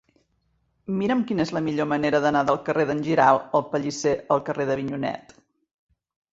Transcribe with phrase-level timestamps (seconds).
[1.01, 4.69] Mira'm quina és la millor manera d'anar del carrer d'en Giralt el Pellisser al carrer
[4.73, 5.41] d'Avinyonet.